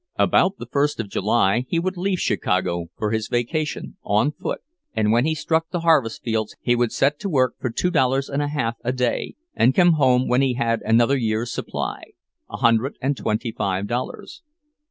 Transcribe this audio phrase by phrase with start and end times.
[0.17, 4.61] About the first of July he would leave Chicago for his vacation, on foot;
[4.95, 8.27] and when he struck the harvest fields he would set to work for two dollars
[8.27, 12.97] and a half a day, and come home when he had another year's supply—a hundred
[12.99, 14.41] and twenty five dollars.